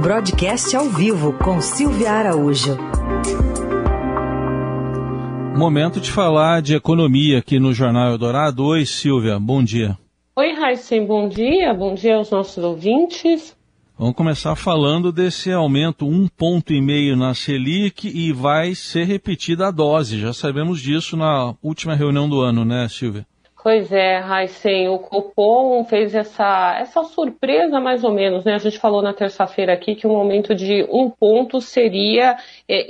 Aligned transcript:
Broadcast 0.00 0.74
ao 0.74 0.86
vivo 0.86 1.34
com 1.34 1.60
Silvia 1.60 2.12
Araújo. 2.12 2.74
Momento 5.54 6.00
de 6.00 6.10
falar 6.10 6.62
de 6.62 6.74
economia 6.74 7.40
aqui 7.40 7.60
no 7.60 7.74
Jornal 7.74 8.12
Eldorado. 8.12 8.64
Oi, 8.64 8.86
Silvia, 8.86 9.38
bom 9.38 9.62
dia. 9.62 9.98
Oi, 10.36 10.54
Raíssen, 10.54 11.06
bom 11.06 11.28
dia. 11.28 11.74
Bom 11.74 11.92
dia 11.92 12.16
aos 12.16 12.30
nossos 12.30 12.64
ouvintes. 12.64 13.54
Vamos 13.98 14.14
começar 14.14 14.56
falando 14.56 15.12
desse 15.12 15.52
aumento 15.52 16.06
um 16.06 16.26
ponto 16.28 16.72
e 16.72 16.80
meio 16.80 17.14
na 17.14 17.34
Selic 17.34 18.08
e 18.08 18.32
vai 18.32 18.74
ser 18.74 19.04
repetida 19.04 19.68
a 19.68 19.70
dose. 19.70 20.18
Já 20.18 20.32
sabemos 20.32 20.80
disso 20.80 21.14
na 21.14 21.54
última 21.62 21.94
reunião 21.94 22.26
do 22.26 22.40
ano, 22.40 22.64
né, 22.64 22.88
Silvia? 22.88 23.26
Pois 23.62 23.92
é, 23.92 24.16
Raíssen, 24.16 24.88
o 24.88 24.98
Copom 24.98 25.84
fez 25.84 26.14
essa, 26.14 26.78
essa 26.80 27.04
surpresa 27.04 27.78
mais 27.78 28.02
ou 28.02 28.10
menos, 28.10 28.42
né? 28.42 28.54
A 28.54 28.58
gente 28.58 28.78
falou 28.78 29.02
na 29.02 29.12
terça-feira 29.12 29.74
aqui 29.74 29.94
que 29.94 30.06
um 30.06 30.16
aumento 30.16 30.54
de 30.54 30.88
um 30.90 31.10
ponto 31.10 31.60
seria 31.60 32.38
é, 32.66 32.86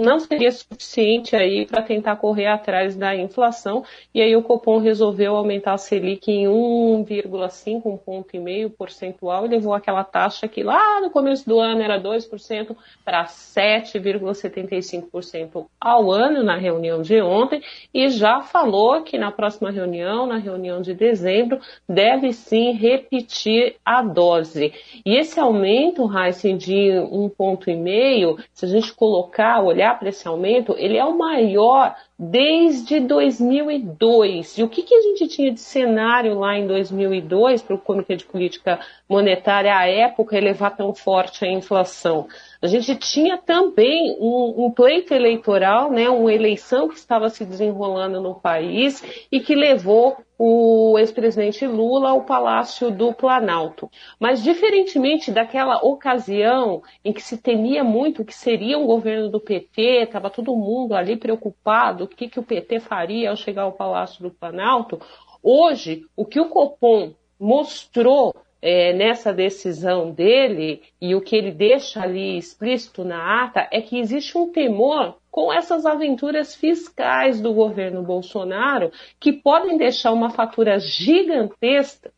não 0.00 0.20
seria 0.20 0.52
suficiente 0.52 1.34
aí 1.34 1.66
para 1.66 1.82
tentar 1.82 2.14
correr 2.14 2.46
atrás 2.46 2.94
da 2.94 3.12
inflação 3.16 3.82
e 4.14 4.22
aí 4.22 4.36
o 4.36 4.42
Copom 4.42 4.78
resolveu 4.78 5.34
aumentar 5.34 5.72
a 5.72 5.78
Selic 5.78 6.30
em 6.30 6.46
1,5, 6.46 7.82
um 7.84 7.96
ponto 7.96 8.36
e 8.36 8.38
meio 8.38 8.70
percentual 8.70 9.44
e 9.44 9.48
levou 9.48 9.74
aquela 9.74 10.04
taxa 10.04 10.46
que 10.46 10.62
lá 10.62 11.00
no 11.00 11.10
começo 11.10 11.44
do 11.44 11.58
ano 11.58 11.82
era 11.82 12.00
2% 12.00 12.76
para 13.04 13.24
7,75% 13.24 15.66
ao 15.80 16.12
ano 16.12 16.44
na 16.44 16.56
reunião 16.56 17.02
de 17.02 17.20
ontem 17.20 17.60
e 17.92 18.08
já 18.10 18.42
falou 18.42 19.02
que 19.02 19.18
na 19.18 19.32
próxima 19.32 19.72
reunião 19.72 20.03
reunião, 20.04 20.26
na 20.26 20.36
reunião 20.36 20.82
de 20.82 20.94
dezembro, 20.94 21.58
deve 21.88 22.32
sim 22.32 22.72
repetir 22.72 23.76
a 23.84 24.02
dose. 24.02 24.72
E 25.04 25.16
esse 25.16 25.40
aumento, 25.40 26.10
Heisen, 26.12 26.56
de 26.56 26.90
um 27.10 27.28
ponto 27.28 27.70
e 27.70 27.76
meio, 27.76 28.36
se 28.52 28.66
a 28.66 28.68
gente 28.68 28.92
colocar, 28.92 29.62
olhar 29.62 29.98
para 29.98 30.10
esse 30.10 30.26
aumento, 30.28 30.74
ele 30.78 30.98
é 30.98 31.04
o 31.04 31.16
maior 31.16 31.94
desde 32.18 33.00
2002. 33.00 34.58
E 34.58 34.62
o 34.62 34.68
que, 34.68 34.82
que 34.82 34.94
a 34.94 35.00
gente 35.00 35.26
tinha 35.26 35.52
de 35.52 35.60
cenário 35.60 36.38
lá 36.38 36.56
em 36.56 36.66
2002 36.66 37.62
para 37.62 37.74
o 37.74 37.78
Comitê 37.78 38.16
de 38.16 38.24
Política 38.24 38.78
Monetária 39.08 39.76
à 39.76 39.86
época 39.86 40.36
elevar 40.36 40.76
tão 40.76 40.94
forte 40.94 41.44
a 41.44 41.50
inflação? 41.50 42.28
A 42.64 42.66
gente 42.66 42.96
tinha 42.96 43.36
também 43.36 44.16
um, 44.18 44.64
um 44.64 44.70
pleito 44.70 45.12
eleitoral, 45.12 45.90
né, 45.90 46.08
uma 46.08 46.32
eleição 46.32 46.88
que 46.88 46.94
estava 46.94 47.28
se 47.28 47.44
desenrolando 47.44 48.22
no 48.22 48.36
país 48.36 49.04
e 49.30 49.38
que 49.38 49.54
levou 49.54 50.16
o 50.38 50.98
ex-presidente 50.98 51.66
Lula 51.66 52.08
ao 52.08 52.24
Palácio 52.24 52.90
do 52.90 53.12
Planalto. 53.12 53.90
Mas, 54.18 54.42
diferentemente 54.42 55.30
daquela 55.30 55.76
ocasião 55.84 56.82
em 57.04 57.12
que 57.12 57.20
se 57.20 57.36
temia 57.36 57.84
muito 57.84 58.24
que 58.24 58.34
seria 58.34 58.78
um 58.78 58.86
governo 58.86 59.28
do 59.28 59.38
PT, 59.38 60.04
estava 60.04 60.30
todo 60.30 60.56
mundo 60.56 60.94
ali 60.94 61.18
preocupado, 61.18 62.04
o 62.04 62.08
que, 62.08 62.30
que 62.30 62.40
o 62.40 62.42
PT 62.42 62.80
faria 62.80 63.28
ao 63.28 63.36
chegar 63.36 63.64
ao 63.64 63.72
Palácio 63.72 64.22
do 64.22 64.30
Planalto, 64.30 64.98
hoje, 65.42 66.06
o 66.16 66.24
que 66.24 66.40
o 66.40 66.48
Copom 66.48 67.12
mostrou 67.38 68.34
é, 68.66 68.94
nessa 68.94 69.30
decisão 69.30 70.10
dele 70.10 70.82
e 70.98 71.14
o 71.14 71.20
que 71.20 71.36
ele 71.36 71.52
deixa 71.52 72.02
ali 72.02 72.38
explícito 72.38 73.04
na 73.04 73.44
ata 73.44 73.68
é 73.70 73.82
que 73.82 73.98
existe 73.98 74.38
um 74.38 74.50
temor 74.50 75.18
com 75.30 75.52
essas 75.52 75.84
aventuras 75.84 76.54
fiscais 76.54 77.42
do 77.42 77.52
governo 77.52 78.02
Bolsonaro 78.02 78.90
que 79.20 79.34
podem 79.34 79.76
deixar 79.76 80.12
uma 80.12 80.30
fatura 80.30 80.78
gigantesca 80.78 82.10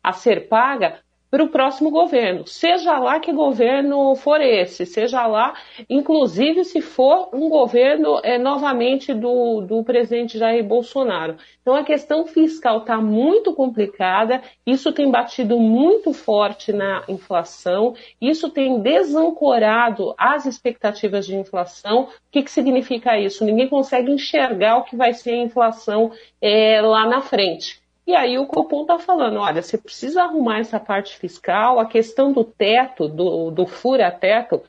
a 0.00 0.12
ser 0.12 0.46
paga 0.46 1.00
para 1.30 1.44
o 1.44 1.48
próximo 1.48 1.90
governo, 1.90 2.46
seja 2.46 2.98
lá 2.98 3.20
que 3.20 3.32
governo 3.32 4.16
for 4.16 4.40
esse, 4.40 4.84
seja 4.84 5.26
lá, 5.26 5.54
inclusive 5.88 6.64
se 6.64 6.80
for 6.80 7.28
um 7.32 7.48
governo 7.48 8.20
é, 8.24 8.36
novamente 8.36 9.14
do, 9.14 9.60
do 9.60 9.84
presidente 9.84 10.36
Jair 10.36 10.64
Bolsonaro. 10.64 11.36
Então 11.62 11.74
a 11.74 11.84
questão 11.84 12.26
fiscal 12.26 12.78
está 12.78 12.96
muito 13.00 13.54
complicada, 13.54 14.42
isso 14.66 14.92
tem 14.92 15.08
batido 15.08 15.58
muito 15.58 16.12
forte 16.12 16.72
na 16.72 17.04
inflação, 17.08 17.94
isso 18.20 18.50
tem 18.50 18.80
desancorado 18.80 20.14
as 20.18 20.46
expectativas 20.46 21.26
de 21.26 21.36
inflação. 21.36 22.02
O 22.02 22.08
que, 22.32 22.42
que 22.42 22.50
significa 22.50 23.16
isso? 23.18 23.44
Ninguém 23.44 23.68
consegue 23.68 24.10
enxergar 24.10 24.78
o 24.78 24.84
que 24.84 24.96
vai 24.96 25.12
ser 25.12 25.34
a 25.34 25.42
inflação 25.44 26.10
é, 26.40 26.80
lá 26.80 27.06
na 27.06 27.20
frente. 27.20 27.80
E 28.10 28.14
aí 28.16 28.36
o 28.40 28.46
Copom 28.48 28.80
está 28.82 28.98
falando, 28.98 29.38
olha, 29.38 29.62
você 29.62 29.78
precisa 29.78 30.24
arrumar 30.24 30.58
essa 30.58 30.80
parte 30.80 31.16
fiscal, 31.16 31.78
a 31.78 31.86
questão 31.86 32.32
do 32.32 32.42
teto, 32.42 33.06
do, 33.06 33.52
do 33.52 33.68
fura-teto, 33.68 34.64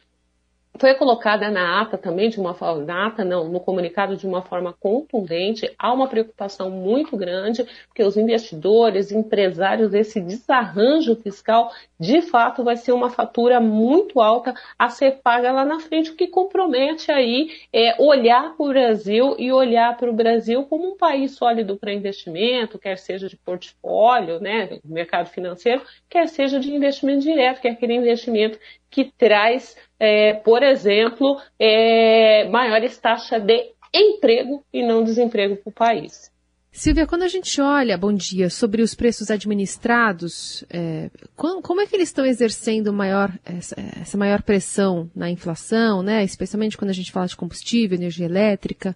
foi 0.80 0.96
colocada 0.96 1.50
na 1.50 1.82
ata 1.82 1.98
também 1.98 2.30
de 2.30 2.40
uma 2.40 2.54
forma, 2.54 2.84
na 2.84 3.08
ata 3.08 3.24
não, 3.24 3.48
no 3.48 3.60
comunicado 3.60 4.16
de 4.16 4.26
uma 4.26 4.42
forma 4.42 4.74
contundente. 4.74 5.72
Há 5.78 5.94
uma 5.94 6.08
preocupação 6.08 6.70
muito 6.70 7.16
grande, 7.18 7.66
porque 7.88 8.04
os 8.04 8.18
investidores, 8.18 9.12
empresários, 9.12 9.94
esse 9.94 10.20
desarranjo 10.20 11.16
fiscal, 11.16 11.72
de 12.00 12.22
fato, 12.22 12.64
vai 12.64 12.78
ser 12.78 12.94
uma 12.94 13.10
fatura 13.10 13.60
muito 13.60 14.20
alta 14.20 14.56
a 14.80 14.90
ser 14.90 15.20
paga 15.22 15.52
lá 15.52 15.66
na 15.66 15.80
frente, 15.80 16.12
o 16.12 16.16
que 16.16 16.28
compromete 16.28 17.12
aí 17.12 17.50
é, 17.72 18.02
olhar 18.02 18.56
para 18.56 18.66
o 18.66 18.70
Brasil 18.70 19.36
e 19.38 19.52
olhar 19.52 19.96
para 19.98 20.10
o 20.10 20.14
Brasil 20.14 20.64
como 20.64 20.94
um 20.94 20.98
país 20.98 21.36
sólido 21.36 21.78
para 21.78 21.94
investimento, 21.94 22.80
quer 22.80 22.98
seja 22.98 23.28
de 23.28 23.38
portfólio, 23.38 24.40
né, 24.40 24.80
mercado 24.84 25.28
financeiro, 25.28 25.82
quer 26.10 26.28
seja 26.28 26.60
de 26.60 26.74
investimento 26.74 27.22
direto, 27.22 27.62
que 27.62 27.68
é 27.68 27.72
aquele 27.72 27.94
investimento 27.94 28.58
que 28.92 29.12
traz, 29.18 29.76
é, 29.98 30.34
por 30.34 30.62
exemplo, 30.62 31.42
é, 31.58 32.48
maiores 32.50 32.98
taxas 32.98 33.42
de 33.42 33.72
emprego 33.94 34.64
e 34.72 34.86
não 34.86 35.04
desemprego 35.04 35.56
para 35.56 35.70
o 35.70 35.74
país. 35.74 36.30
Silvia, 36.74 37.06
quando 37.06 37.24
a 37.24 37.28
gente 37.28 37.60
olha, 37.60 37.98
bom 37.98 38.14
dia, 38.14 38.50
sobre 38.50 38.82
os 38.82 38.96
preços 38.96 39.30
administrados, 39.30 40.64
é, 40.70 41.10
como, 41.36 41.62
como, 41.62 41.82
é 41.82 41.86
que 41.86 41.96
eles 41.96 42.08
estão 42.08 42.26
exercendo 42.26 42.94
maior, 42.94 43.30
essa, 43.44 43.76
essa, 44.00 44.18
maior 44.18 44.42
pressão 44.42 45.12
na 45.14 45.30
inflação, 45.30 46.02
né? 46.02 46.24
especialmente 46.24 46.78
quando 46.78 46.92
a 46.92 46.94
gente 46.94 47.12
fala 47.12 47.28
de 47.28 47.36
combustível, 47.36 47.98
energia 47.98 48.26
elétrica? 48.26 48.96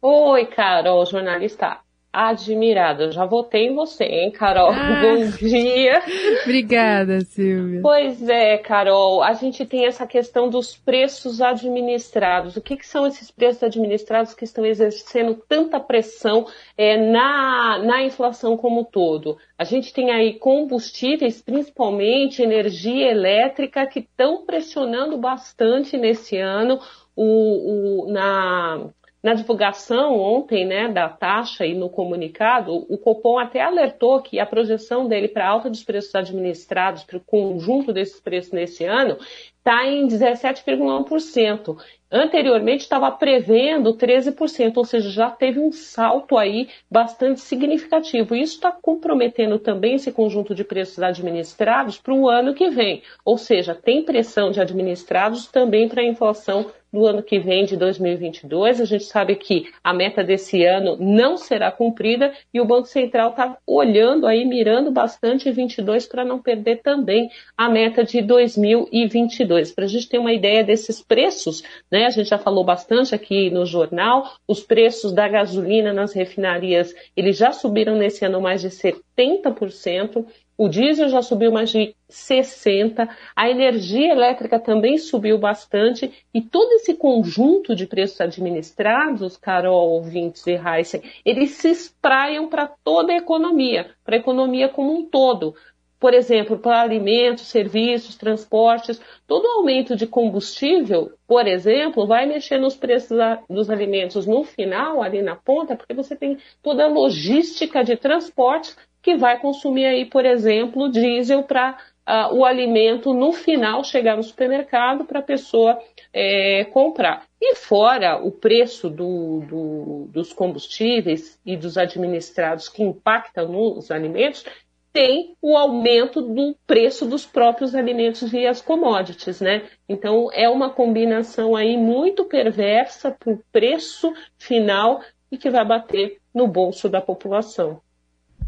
Oi, 0.00 0.46
Carol, 0.46 1.04
jornalista 1.04 1.80
admirada. 2.12 3.04
Eu 3.04 3.12
já 3.12 3.24
votei 3.24 3.68
em 3.68 3.74
você, 3.74 4.04
hein, 4.04 4.30
Carol? 4.30 4.70
Ah, 4.70 5.00
Bom 5.00 5.30
dia. 5.38 6.02
Obrigada, 6.42 7.20
Silvia. 7.22 7.80
Pois 7.82 8.28
é, 8.28 8.58
Carol. 8.58 9.22
A 9.22 9.32
gente 9.32 9.64
tem 9.64 9.86
essa 9.86 10.06
questão 10.06 10.50
dos 10.50 10.76
preços 10.76 11.40
administrados. 11.40 12.56
O 12.56 12.60
que, 12.60 12.76
que 12.76 12.86
são 12.86 13.06
esses 13.06 13.30
preços 13.30 13.62
administrados 13.62 14.34
que 14.34 14.44
estão 14.44 14.66
exercendo 14.66 15.34
tanta 15.48 15.80
pressão 15.80 16.46
é, 16.76 16.98
na, 16.98 17.78
na 17.78 18.02
inflação 18.02 18.56
como 18.56 18.80
um 18.80 18.84
todo? 18.84 19.38
A 19.56 19.64
gente 19.64 19.94
tem 19.94 20.10
aí 20.10 20.34
combustíveis, 20.34 21.40
principalmente 21.40 22.42
energia 22.42 23.10
elétrica, 23.10 23.86
que 23.86 24.00
estão 24.00 24.44
pressionando 24.44 25.16
bastante 25.16 25.96
nesse 25.96 26.36
ano. 26.36 26.78
O, 27.14 28.04
o, 28.06 28.12
na 28.12 28.90
na 29.22 29.34
divulgação 29.34 30.18
ontem 30.18 30.66
né, 30.66 30.88
da 30.88 31.08
taxa 31.08 31.64
e 31.64 31.74
no 31.74 31.88
comunicado, 31.88 32.74
o 32.88 32.98
Copom 32.98 33.38
até 33.38 33.60
alertou 33.60 34.20
que 34.20 34.40
a 34.40 34.46
projeção 34.46 35.06
dele 35.06 35.28
para 35.28 35.46
a 35.46 35.48
alta 35.48 35.70
dos 35.70 35.84
preços 35.84 36.12
administrados, 36.14 37.04
para 37.04 37.18
o 37.18 37.20
conjunto 37.20 37.92
desses 37.92 38.18
preços 38.18 38.52
nesse 38.52 38.84
ano, 38.84 39.16
está 39.58 39.86
em 39.86 40.08
17,1%. 40.08 41.76
Anteriormente 42.10 42.80
estava 42.80 43.10
prevendo 43.12 43.96
13%, 43.96 44.76
ou 44.76 44.84
seja, 44.84 45.08
já 45.08 45.30
teve 45.30 45.60
um 45.60 45.70
salto 45.70 46.36
aí 46.36 46.68
bastante 46.90 47.40
significativo. 47.40 48.34
Isso 48.34 48.56
está 48.56 48.72
comprometendo 48.72 49.58
também 49.58 49.94
esse 49.94 50.10
conjunto 50.10 50.52
de 50.54 50.64
preços 50.64 50.98
administrados 50.98 51.96
para 51.96 52.12
o 52.12 52.28
ano 52.28 52.54
que 52.54 52.68
vem. 52.68 53.02
Ou 53.24 53.38
seja, 53.38 53.74
tem 53.74 54.04
pressão 54.04 54.50
de 54.50 54.60
administrados 54.60 55.46
também 55.46 55.88
para 55.88 56.02
a 56.02 56.06
inflação 56.06 56.70
do 56.92 57.06
ano 57.06 57.22
que 57.22 57.38
vem, 57.38 57.64
de 57.64 57.76
2022. 57.76 58.80
A 58.80 58.84
gente 58.84 59.04
sabe 59.04 59.34
que 59.36 59.70
a 59.82 59.94
meta 59.94 60.22
desse 60.22 60.64
ano 60.64 60.96
não 61.00 61.36
será 61.36 61.72
cumprida 61.72 62.32
e 62.52 62.60
o 62.60 62.64
Banco 62.64 62.86
Central 62.86 63.30
está 63.30 63.56
olhando 63.66 64.26
aí, 64.26 64.44
mirando 64.44 64.90
bastante 64.90 65.50
22 65.50 66.06
para 66.06 66.24
não 66.24 66.40
perder 66.40 66.82
também 66.82 67.30
a 67.56 67.68
meta 67.68 68.04
de 68.04 68.20
2022. 68.20 69.72
Para 69.72 69.84
a 69.84 69.88
gente 69.88 70.08
ter 70.08 70.18
uma 70.18 70.32
ideia 70.32 70.62
desses 70.62 71.00
preços, 71.00 71.62
né? 71.90 72.06
A 72.06 72.10
gente 72.10 72.28
já 72.28 72.38
falou 72.38 72.64
bastante 72.64 73.14
aqui 73.14 73.50
no 73.50 73.64
jornal, 73.64 74.34
os 74.46 74.60
preços 74.60 75.12
da 75.12 75.26
gasolina 75.26 75.92
nas 75.92 76.12
refinarias, 76.12 76.94
eles 77.16 77.36
já 77.36 77.52
subiram 77.52 77.96
nesse 77.96 78.24
ano 78.24 78.40
mais 78.40 78.60
de 78.60 78.68
70%. 78.68 80.26
O 80.56 80.68
diesel 80.68 81.08
já 81.08 81.22
subiu 81.22 81.50
mais 81.50 81.70
de 81.70 81.94
60%, 82.10 83.08
a 83.34 83.48
energia 83.50 84.12
elétrica 84.12 84.60
também 84.60 84.98
subiu 84.98 85.38
bastante, 85.38 86.12
e 86.32 86.42
todo 86.42 86.72
esse 86.72 86.94
conjunto 86.94 87.74
de 87.74 87.86
preços 87.86 88.20
administrados, 88.20 89.36
Carol, 89.36 89.90
ouvintes 89.90 90.46
e 90.46 90.52
Heisen, 90.52 91.02
eles 91.24 91.52
se 91.52 91.70
espraiam 91.70 92.48
para 92.48 92.66
toda 92.84 93.12
a 93.12 93.16
economia, 93.16 93.90
para 94.04 94.16
a 94.16 94.18
economia 94.18 94.68
como 94.68 94.92
um 94.92 95.04
todo. 95.06 95.54
por 96.02 96.14
exemplo, 96.14 96.58
para 96.58 96.80
alimentos, 96.80 97.46
serviços, 97.46 98.16
transportes, 98.16 99.00
todo 99.24 99.46
aumento 99.46 99.94
de 99.94 100.04
combustível, 100.04 101.12
por 101.28 101.46
exemplo, 101.46 102.08
vai 102.08 102.26
mexer 102.26 102.58
nos 102.58 102.74
preços 102.74 103.16
dos 103.48 103.70
alimentos 103.70 104.26
no 104.26 104.42
final, 104.42 105.00
ali 105.00 105.22
na 105.22 105.36
ponta, 105.36 105.76
porque 105.76 105.94
você 105.94 106.16
tem 106.16 106.38
toda 106.60 106.86
a 106.86 106.88
logística 106.88 107.84
de 107.84 107.96
transporte 107.96 108.74
que 109.02 109.16
vai 109.16 109.38
consumir 109.40 109.84
aí, 109.84 110.04
por 110.04 110.24
exemplo, 110.24 110.90
diesel 110.90 111.42
para 111.42 111.76
uh, 112.08 112.34
o 112.34 112.44
alimento 112.44 113.12
no 113.12 113.32
final 113.32 113.82
chegar 113.82 114.16
no 114.16 114.22
supermercado 114.22 115.04
para 115.04 115.18
a 115.18 115.22
pessoa 115.22 115.78
é, 116.12 116.64
comprar. 116.66 117.24
E 117.40 117.56
fora 117.56 118.16
o 118.22 118.30
preço 118.30 118.88
do, 118.88 119.40
do, 119.40 120.08
dos 120.12 120.32
combustíveis 120.32 121.40
e 121.44 121.56
dos 121.56 121.76
administrados 121.76 122.68
que 122.68 122.82
impactam 122.82 123.48
nos 123.48 123.90
alimentos, 123.90 124.44
tem 124.92 125.34
o 125.40 125.56
aumento 125.56 126.20
do 126.20 126.54
preço 126.66 127.06
dos 127.06 127.24
próprios 127.24 127.74
alimentos 127.74 128.30
via 128.30 128.50
as 128.50 128.60
commodities, 128.60 129.40
né? 129.40 129.62
Então 129.88 130.28
é 130.34 130.48
uma 130.48 130.68
combinação 130.68 131.56
aí 131.56 131.78
muito 131.78 132.26
perversa 132.26 133.10
para 133.10 133.32
o 133.32 133.42
preço 133.50 134.12
final 134.38 135.00
e 135.30 135.38
que 135.38 135.48
vai 135.48 135.64
bater 135.64 136.18
no 136.34 136.46
bolso 136.46 136.90
da 136.90 137.00
população. 137.00 137.80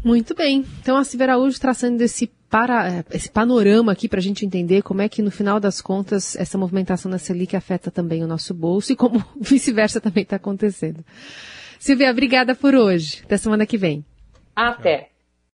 Muito 0.05 0.35
bem. 0.35 0.63
Então 0.83 0.97
a 0.97 1.03
Silvia 1.03 1.25
Araújo 1.25 1.59
traçando 1.59 1.99
esse, 2.03 2.27
para, 2.47 3.03
esse 3.11 3.27
panorama 3.27 3.91
aqui 3.91 4.07
para 4.07 4.19
a 4.19 4.21
gente 4.21 4.45
entender 4.45 4.83
como 4.83 5.01
é 5.01 5.09
que 5.09 5.19
no 5.19 5.31
final 5.31 5.59
das 5.59 5.81
contas 5.81 6.35
essa 6.35 6.59
movimentação 6.59 7.09
na 7.09 7.17
Selic 7.17 7.55
afeta 7.55 7.89
também 7.89 8.23
o 8.23 8.27
nosso 8.27 8.53
bolso 8.53 8.93
e 8.93 8.95
como 8.95 9.25
vice-versa 9.41 9.99
também 9.99 10.21
está 10.21 10.35
acontecendo. 10.35 11.03
Silvia, 11.79 12.11
obrigada 12.11 12.53
por 12.53 12.75
hoje. 12.75 13.23
Até 13.25 13.35
semana 13.35 13.65
que 13.65 13.79
vem. 13.79 14.05
Até. 14.55 15.09